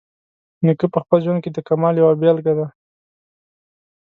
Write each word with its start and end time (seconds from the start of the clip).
نیکه 0.65 0.87
په 0.93 0.99
خپل 1.03 1.19
ژوند 1.25 1.39
کې 1.43 1.49
د 1.53 1.59
کمال 1.67 1.93
یوه 2.01 2.13
بیلګه 2.21 2.53
ده. 2.59 2.67